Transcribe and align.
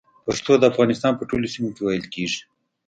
پښتو 0.25 0.51
د 0.59 0.63
افغانستان 0.71 1.13
په 1.17 1.23
ټولو 1.29 1.45
سيمو 1.53 1.69
کې 1.75 1.81
ویل 1.83 2.05
کېږي 2.13 2.41